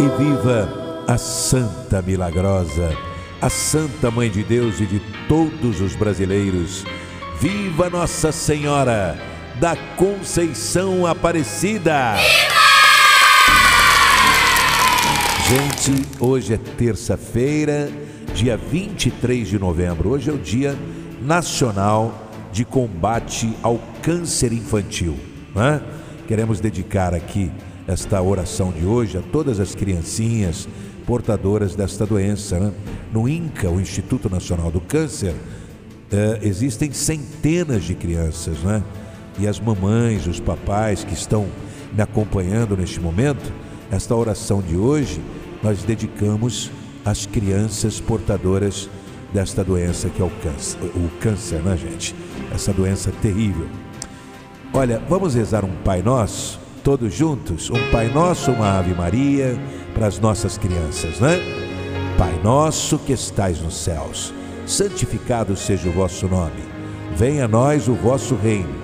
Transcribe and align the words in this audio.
E 0.00 0.08
viva 0.16 1.04
a 1.08 1.18
Santa 1.18 2.00
Milagrosa, 2.00 2.96
a 3.42 3.50
Santa 3.50 4.12
Mãe 4.12 4.30
de 4.30 4.44
Deus 4.44 4.80
e 4.80 4.86
de 4.86 5.00
todos 5.26 5.80
os 5.80 5.96
brasileiros. 5.96 6.84
Viva 7.40 7.90
Nossa 7.90 8.30
Senhora 8.30 9.18
da 9.58 9.74
Conceição 9.96 11.04
Aparecida! 11.04 12.14
Gente, 15.48 16.06
hoje 16.20 16.54
é 16.54 16.58
terça-feira, 16.58 17.90
dia 18.34 18.56
23 18.56 19.48
de 19.48 19.58
novembro. 19.58 20.10
Hoje 20.10 20.30
é 20.30 20.32
o 20.32 20.38
Dia 20.38 20.78
Nacional 21.20 22.30
de 22.52 22.64
Combate 22.64 23.52
ao 23.64 23.80
Câncer 24.00 24.52
Infantil. 24.52 25.18
né? 25.56 25.80
Queremos 26.28 26.60
dedicar 26.60 27.14
aqui 27.14 27.50
esta 27.88 28.20
oração 28.20 28.70
de 28.70 28.84
hoje 28.84 29.16
a 29.16 29.22
todas 29.22 29.58
as 29.58 29.74
criancinhas 29.74 30.68
portadoras 31.06 31.74
desta 31.74 32.04
doença. 32.04 32.60
né? 32.60 32.72
No 33.10 33.26
INCA, 33.26 33.70
o 33.70 33.80
Instituto 33.80 34.28
Nacional 34.28 34.70
do 34.70 34.78
Câncer, 34.78 35.34
eh, 36.12 36.38
existem 36.42 36.92
centenas 36.92 37.84
de 37.84 37.94
crianças, 37.94 38.58
né? 38.58 38.84
E 39.38 39.48
as 39.48 39.58
mamães, 39.58 40.26
os 40.26 40.38
papais 40.38 41.02
que 41.02 41.14
estão 41.14 41.46
me 41.94 42.02
acompanhando 42.02 42.76
neste 42.76 43.00
momento, 43.00 43.52
esta 43.90 44.14
oração 44.14 44.60
de 44.60 44.76
hoje 44.76 45.20
nós 45.62 45.82
dedicamos 45.82 46.70
às 47.04 47.24
crianças 47.24 48.00
portadoras 48.00 48.90
desta 49.32 49.64
doença 49.64 50.10
que 50.10 50.20
é 50.20 50.24
o 50.24 50.30
câncer, 50.42 50.78
o 50.94 51.08
câncer, 51.20 51.62
né, 51.62 51.76
gente? 51.76 52.14
Essa 52.54 52.72
doença 52.72 53.10
terrível. 53.22 53.66
Olha, 54.74 55.00
vamos 55.08 55.34
rezar 55.34 55.64
um 55.64 55.72
Pai 55.82 56.02
Nosso, 56.02 56.60
todos 56.88 57.12
juntos? 57.12 57.68
Um 57.68 57.90
Pai 57.90 58.08
Nosso, 58.08 58.50
uma 58.50 58.78
Ave 58.78 58.94
Maria 58.94 59.60
para 59.92 60.06
as 60.06 60.18
nossas 60.18 60.56
crianças, 60.56 61.20
né? 61.20 61.38
Pai 62.16 62.40
nosso 62.42 62.98
que 62.98 63.12
estais 63.12 63.60
nos 63.60 63.76
céus, 63.76 64.32
santificado 64.64 65.54
seja 65.54 65.86
o 65.86 65.92
vosso 65.92 66.26
nome. 66.26 66.62
Venha 67.14 67.44
a 67.44 67.48
nós 67.48 67.88
o 67.88 67.92
vosso 67.92 68.34
reino. 68.36 68.74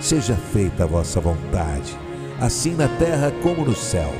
Seja 0.00 0.34
feita 0.34 0.82
a 0.82 0.86
vossa 0.88 1.20
vontade, 1.20 1.96
assim 2.40 2.74
na 2.74 2.88
terra 2.88 3.32
como 3.44 3.64
no 3.64 3.76
céu. 3.76 4.12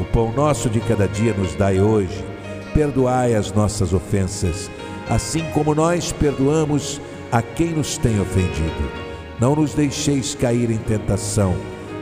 O 0.00 0.04
pão 0.06 0.32
nosso 0.32 0.70
de 0.70 0.80
cada 0.80 1.06
dia 1.06 1.34
nos 1.34 1.54
dai 1.54 1.78
hoje. 1.78 2.24
Perdoai 2.72 3.34
as 3.34 3.52
nossas 3.52 3.92
ofensas, 3.92 4.70
assim 5.10 5.44
como 5.52 5.74
nós 5.74 6.12
perdoamos 6.12 6.98
a 7.30 7.42
quem 7.42 7.72
nos 7.72 7.98
tem 7.98 8.18
ofendido. 8.18 8.90
Não 9.38 9.54
nos 9.54 9.74
deixeis 9.74 10.34
cair 10.34 10.70
em 10.70 10.78
tentação, 10.78 11.54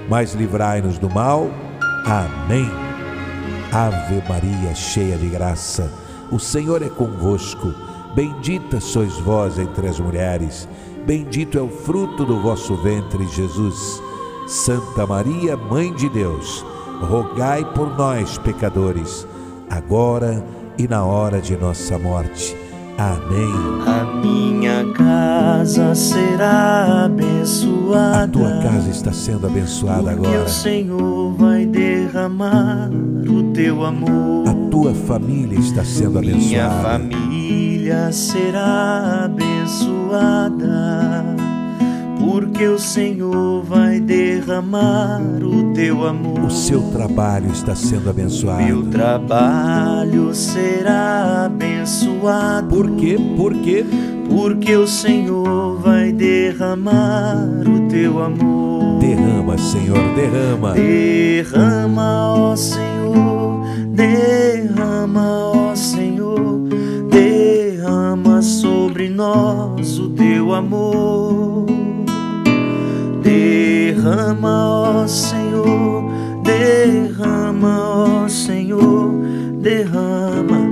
mas 0.09 0.35
livrai-nos 0.35 0.99
do 0.99 1.11
mal. 1.11 1.51
Amém. 2.05 2.71
Ave 3.73 4.23
Maria, 4.29 4.75
cheia 4.75 5.17
de 5.17 5.29
graça, 5.29 5.91
o 6.31 6.39
Senhor 6.39 6.83
é 6.83 6.89
convosco. 6.89 7.75
Bendita 8.15 8.81
sois 8.81 9.19
vós 9.19 9.59
entre 9.59 9.89
as 9.89 9.99
mulheres, 9.99 10.69
bendito 11.05 11.59
é 11.59 11.61
o 11.61 11.69
fruto 11.69 12.25
do 12.25 12.41
vosso 12.41 12.77
ventre, 12.77 13.27
Jesus. 13.27 14.01
Santa 14.47 15.07
Maria, 15.07 15.57
Mãe 15.57 15.93
de 15.93 16.09
Deus, 16.09 16.65
rogai 17.01 17.65
por 17.73 17.97
nós, 17.97 18.39
pecadores, 18.39 19.27
agora 19.69 20.45
e 20.79 20.87
na 20.87 21.05
hora 21.05 21.41
de 21.41 21.57
nossa 21.57 21.99
morte. 21.99 22.64
Amém. 22.97 23.53
A 23.87 24.05
minha 24.23 24.85
casa 24.95 25.95
será 25.95 26.49
A 26.49 27.05
abençoada. 27.07 28.29
tua 28.29 28.51
casa 28.63 28.91
está 28.91 29.13
sendo 29.13 29.47
abençoada 29.47 30.13
agora. 30.13 30.45
o 30.45 30.49
Senhor 30.49 31.33
vai 31.35 31.67
derramar 31.67 32.91
o 33.29 33.53
teu 33.53 33.85
amor. 33.85 34.49
A 34.49 34.55
tua 34.71 34.95
família 34.95 35.59
está 35.59 35.85
sendo 35.85 36.21
Minha 36.21 36.67
abençoada. 36.67 36.83
família 36.83 38.13
será 38.13 39.25
abençoada. 39.25 41.25
Porque 42.19 42.67
o 42.67 42.79
Senhor 42.79 43.63
vai 43.65 44.01
derramar 44.01 45.21
o 45.43 45.73
teu 45.75 46.07
amor. 46.07 46.45
O 46.45 46.51
seu 46.51 46.81
trabalho 46.91 47.51
está 47.51 47.75
sendo 47.75 48.03
Meu 48.03 48.11
abençoado. 48.11 48.83
trabalho 48.91 50.35
será 50.35 51.45
abençoado. 51.47 52.14
Por 52.71 52.91
quê? 52.97 53.19
Por 53.37 53.53
quê? 53.55 53.85
Porque 54.31 54.75
o 54.75 54.87
Senhor 54.87 55.79
vai 55.81 56.11
derramar 56.11 57.37
o 57.67 57.87
teu 57.89 58.23
amor. 58.23 58.99
Derrama, 58.99 59.59
Senhor, 59.59 59.99
derrama. 60.17 60.73
Derrama, 60.73 62.35
ó 62.35 62.57
Senhor, 62.57 63.61
derrama, 63.91 65.51
ó 65.55 65.75
Senhor, 65.75 66.67
derrama 67.11 68.41
sobre 68.41 69.11
nós 69.11 69.99
o 69.99 70.09
teu 70.09 70.55
amor. 70.55 71.67
Derrama, 73.23 75.03
ó 75.03 75.07
Senhor, 75.07 76.11
derrama, 76.43 78.25
ó 78.25 78.29
Senhor, 78.29 79.13
derrama 79.61 80.64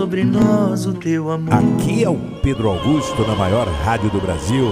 sobre 0.00 0.24
nós 0.24 0.86
o 0.86 0.94
teu 0.94 1.30
amor. 1.30 1.52
Aqui 1.52 2.02
é 2.02 2.08
o 2.08 2.16
Pedro 2.42 2.70
Augusto 2.70 3.20
na 3.20 3.34
maior 3.34 3.68
rádio 3.68 4.08
do 4.08 4.18
Brasil, 4.18 4.66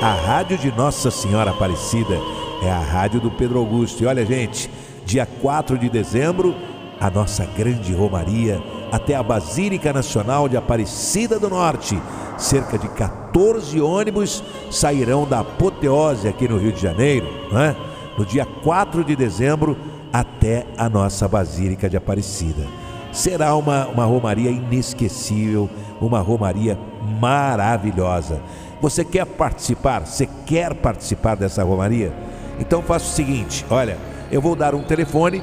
a 0.00 0.14
rádio 0.14 0.56
de 0.56 0.74
Nossa 0.74 1.10
Senhora 1.10 1.50
Aparecida. 1.50 2.18
É 2.62 2.70
a 2.70 2.80
rádio 2.80 3.20
do 3.20 3.30
Pedro 3.30 3.58
Augusto. 3.58 4.02
E 4.02 4.06
olha, 4.06 4.24
gente, 4.24 4.70
dia 5.04 5.26
4 5.26 5.76
de 5.76 5.90
dezembro, 5.90 6.54
a 6.98 7.10
nossa 7.10 7.44
grande 7.44 7.92
romaria 7.92 8.58
até 8.90 9.14
a 9.14 9.22
Basílica 9.22 9.92
Nacional 9.92 10.48
de 10.48 10.56
Aparecida 10.56 11.38
do 11.38 11.50
Norte. 11.50 12.00
Cerca 12.38 12.78
de 12.78 12.88
14 12.88 13.78
ônibus 13.82 14.42
sairão 14.70 15.26
da 15.26 15.40
apoteose 15.40 16.26
aqui 16.26 16.48
no 16.48 16.56
Rio 16.56 16.72
de 16.72 16.80
Janeiro, 16.80 17.26
né? 17.52 17.76
no 18.16 18.24
dia 18.24 18.46
4 18.46 19.04
de 19.04 19.14
dezembro, 19.14 19.76
até 20.10 20.64
a 20.78 20.88
nossa 20.88 21.28
Basílica 21.28 21.86
de 21.86 21.98
Aparecida. 21.98 22.79
Será 23.12 23.54
uma, 23.56 23.86
uma 23.88 24.04
romaria 24.04 24.50
inesquecível, 24.50 25.68
uma 26.00 26.20
romaria 26.20 26.78
maravilhosa. 27.20 28.40
Você 28.80 29.04
quer 29.04 29.26
participar? 29.26 30.06
Você 30.06 30.28
quer 30.46 30.74
participar 30.74 31.36
dessa 31.36 31.62
romaria? 31.64 32.12
Então 32.58 32.82
faça 32.82 33.06
o 33.06 33.14
seguinte: 33.14 33.64
olha, 33.68 33.98
eu 34.30 34.40
vou 34.40 34.54
dar 34.54 34.74
um 34.74 34.82
telefone, 34.82 35.42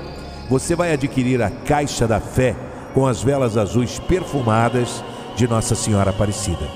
você 0.50 0.76
vai 0.76 0.94
adquirir 0.94 1.42
a 1.42 1.50
caixa 1.50 2.08
da 2.08 2.20
fé 2.20 2.56
com 2.94 3.06
as 3.06 3.22
velas 3.22 3.58
azuis 3.58 4.00
perfumadas 4.00 5.04
de 5.36 5.48
Nossa 5.48 5.76
Senhora 5.76 6.10
Aparecida. 6.10 6.68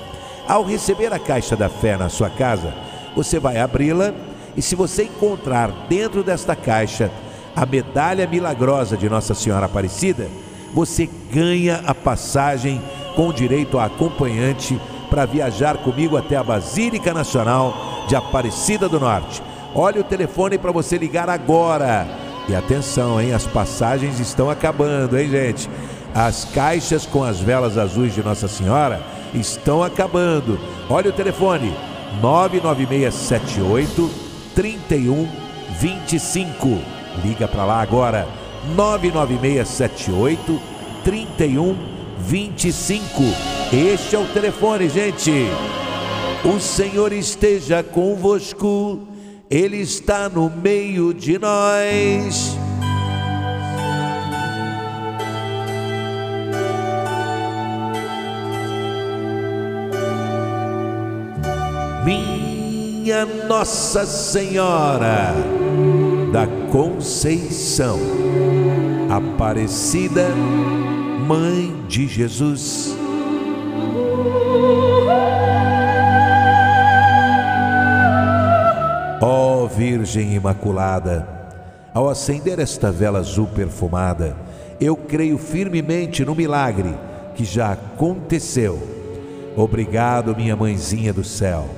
Ao 0.46 0.62
receber 0.64 1.12
a 1.12 1.18
caixa 1.18 1.56
da 1.56 1.68
fé 1.68 1.96
na 1.96 2.08
sua 2.08 2.28
casa, 2.28 2.74
você 3.16 3.38
vai 3.38 3.58
abri-la 3.58 4.12
e 4.56 4.60
se 4.60 4.74
você 4.74 5.04
encontrar 5.04 5.70
dentro 5.88 6.22
desta 6.22 6.54
caixa 6.54 7.10
a 7.56 7.64
medalha 7.64 8.26
milagrosa 8.26 8.96
de 8.96 9.08
Nossa 9.08 9.34
Senhora 9.34 9.66
Aparecida, 9.66 10.28
você 10.74 11.08
ganha 11.32 11.82
a 11.86 11.94
passagem 11.94 12.82
com 13.14 13.32
direito 13.32 13.78
a 13.78 13.84
acompanhante 13.86 14.78
para 15.10 15.26
viajar 15.26 15.76
comigo 15.78 16.16
até 16.16 16.36
a 16.36 16.42
Basílica 16.42 17.12
Nacional 17.12 18.04
de 18.08 18.16
Aparecida 18.16 18.88
do 18.88 18.98
Norte. 18.98 19.42
Olha 19.74 20.00
o 20.00 20.04
telefone 20.04 20.56
para 20.58 20.72
você 20.72 20.96
ligar 20.96 21.28
agora. 21.28 22.08
E 22.48 22.54
atenção, 22.54 23.20
hein? 23.20 23.34
As 23.34 23.46
passagens 23.46 24.18
estão 24.18 24.48
acabando, 24.50 25.18
hein, 25.18 25.28
gente? 25.28 25.68
As 26.14 26.46
caixas 26.46 27.04
com 27.06 27.24
as 27.24 27.40
velas 27.40 27.78
azuis 27.78 28.14
de 28.14 28.22
Nossa 28.22 28.46
Senhora 28.48 29.00
estão 29.34 29.82
acabando. 29.82 30.58
Olha 30.88 31.10
o 31.10 31.12
telefone: 31.12 31.74
99678 32.20 34.10
3125. 34.54 36.78
Liga 37.22 37.46
para 37.48 37.64
lá 37.64 37.80
agora. 37.80 38.28
99678 38.76 40.60
3125. 41.04 43.22
Este 43.72 44.16
é 44.16 44.18
o 44.18 44.26
telefone, 44.26 44.88
gente. 44.88 45.46
O 46.44 46.58
Senhor 46.60 47.12
esteja 47.12 47.82
convosco. 47.82 49.00
Ele 49.50 49.78
está 49.78 50.28
no 50.28 50.50
meio 50.50 51.12
de 51.12 51.38
nós. 51.38 52.56
Minha 62.04 63.26
Nossa 63.46 64.06
Senhora 64.06 65.34
da 66.32 66.46
Conceição, 66.70 67.98
Aparecida, 69.12 70.26
Mãe 71.26 71.84
de 71.86 72.08
Jesus. 72.08 72.96
Ó 79.20 79.66
Virgem 79.66 80.32
Imaculada, 80.32 81.28
ao 81.92 82.08
acender 82.08 82.58
esta 82.58 82.90
vela 82.90 83.18
azul 83.18 83.46
perfumada, 83.48 84.34
eu 84.80 84.96
creio 84.96 85.36
firmemente 85.36 86.24
no 86.24 86.34
milagre 86.34 86.94
que 87.34 87.44
já 87.44 87.72
aconteceu. 87.72 88.80
Obrigado, 89.54 90.34
minha 90.34 90.56
mãezinha 90.56 91.12
do 91.12 91.22
céu. 91.22 91.68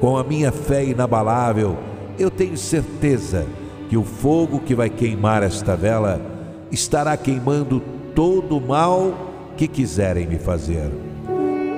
Com 0.00 0.16
a 0.16 0.24
minha 0.24 0.50
fé 0.50 0.84
inabalável, 0.84 1.78
eu 2.18 2.32
tenho 2.32 2.56
certeza 2.56 3.46
que 3.88 3.96
o 3.96 4.02
fogo 4.02 4.58
que 4.58 4.74
vai 4.74 4.90
queimar 4.90 5.44
esta 5.44 5.76
vela 5.76 6.29
estará 6.70 7.16
queimando 7.16 7.80
todo 8.14 8.58
o 8.58 8.60
mal 8.60 9.52
que 9.56 9.66
quiserem 9.66 10.26
me 10.26 10.38
fazer. 10.38 10.90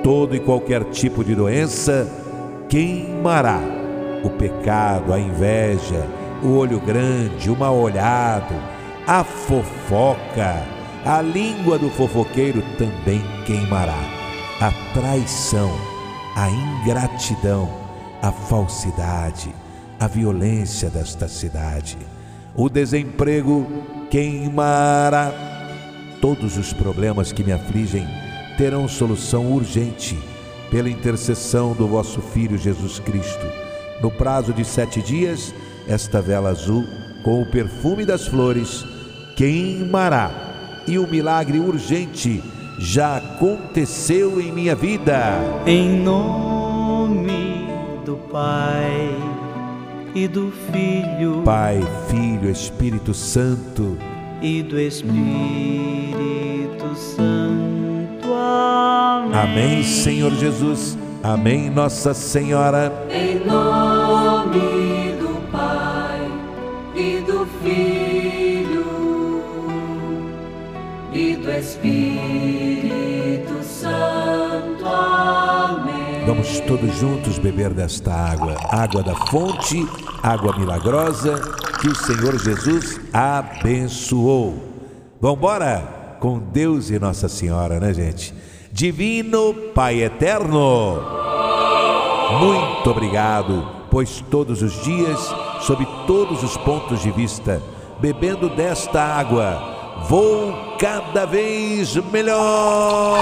Todo 0.03 0.35
e 0.35 0.39
qualquer 0.39 0.83
tipo 0.85 1.23
de 1.23 1.35
doença 1.35 2.07
queimará. 2.69 3.59
O 4.23 4.29
pecado, 4.29 5.13
a 5.13 5.19
inveja, 5.19 6.05
o 6.43 6.57
olho 6.57 6.79
grande, 6.79 7.49
o 7.49 7.55
mal 7.55 7.75
olhado, 7.75 8.53
a 9.05 9.23
fofoca, 9.23 10.63
a 11.05 11.21
língua 11.21 11.77
do 11.77 11.89
fofoqueiro 11.89 12.63
também 12.77 13.21
queimará. 13.45 13.99
A 14.61 14.71
traição, 14.93 15.71
a 16.35 16.49
ingratidão, 16.49 17.69
a 18.21 18.31
falsidade, 18.31 19.53
a 19.99 20.07
violência 20.07 20.89
desta 20.89 21.27
cidade, 21.27 21.97
o 22.55 22.69
desemprego 22.69 23.67
queimará. 24.09 25.31
Todos 26.21 26.57
os 26.57 26.71
problemas 26.71 27.31
que 27.31 27.43
me 27.43 27.51
afligem 27.51 28.07
terão 28.57 28.87
solução 28.87 29.51
urgente 29.51 30.17
pela 30.69 30.89
intercessão 30.89 31.73
do 31.73 31.87
vosso 31.87 32.21
Filho 32.21 32.57
Jesus 32.57 32.99
Cristo. 32.99 33.45
No 34.01 34.09
prazo 34.11 34.53
de 34.53 34.63
sete 34.63 35.01
dias, 35.01 35.53
esta 35.87 36.21
vela 36.21 36.49
azul, 36.49 36.85
com 37.23 37.41
o 37.41 37.45
perfume 37.45 38.05
das 38.05 38.27
flores, 38.27 38.85
queimará. 39.35 40.83
E 40.87 40.97
o 40.97 41.07
milagre 41.07 41.59
urgente 41.59 42.43
já 42.77 43.17
aconteceu 43.17 44.41
em 44.41 44.51
minha 44.51 44.75
vida. 44.75 45.39
Em 45.65 45.99
nome 45.99 47.67
do 48.05 48.15
Pai 48.31 49.02
e 50.15 50.27
do 50.27 50.51
Filho 50.71 51.41
Pai, 51.43 51.79
Filho, 52.09 52.49
Espírito 52.49 53.13
Santo. 53.13 53.97
e 54.41 54.61
do 54.61 54.79
Espírito 54.79 55.23
Santo. 56.95 58.33
Amém. 58.33 59.33
Amém, 59.41 59.83
Senhor 59.83 60.31
Jesus. 60.35 60.97
Amém, 61.23 61.69
Nossa 61.69 62.13
Senhora. 62.13 62.91
Em 63.09 63.39
nome 63.45 65.15
do 65.19 65.41
Pai 65.51 66.27
e 66.95 67.21
do 67.25 67.47
Filho 67.63 68.83
e 71.13 71.35
do 71.37 71.49
Espírito 71.51 72.62
Todos 76.61 76.95
juntos 76.97 77.37
beber 77.39 77.73
desta 77.73 78.13
água, 78.13 78.55
água 78.69 79.03
da 79.03 79.15
fonte, 79.15 79.85
água 80.21 80.57
milagrosa 80.57 81.39
que 81.81 81.87
o 81.87 81.95
Senhor 81.95 82.39
Jesus 82.39 82.99
abençoou. 83.11 84.61
Vamos 85.19 85.37
embora 85.37 86.17
com 86.19 86.39
Deus 86.39 86.89
e 86.89 86.97
Nossa 86.99 87.27
Senhora, 87.27 87.79
né, 87.79 87.93
gente? 87.93 88.33
Divino 88.71 89.53
Pai 89.75 90.01
Eterno, 90.03 91.01
muito 92.39 92.89
obrigado, 92.89 93.67
pois 93.91 94.23
todos 94.31 94.61
os 94.61 94.81
dias, 94.83 95.19
sob 95.61 95.85
todos 96.07 96.41
os 96.43 96.57
pontos 96.57 97.01
de 97.01 97.11
vista, 97.11 97.61
bebendo 97.99 98.49
desta 98.49 99.01
água, 99.01 100.05
vou 100.07 100.77
cada 100.79 101.25
vez 101.25 101.95
melhor. 102.11 103.13